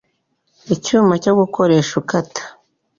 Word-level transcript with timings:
Icyuma 0.75 1.13
cyo 1.23 1.33
gukoresha 1.39 1.91
ukata 2.01 2.43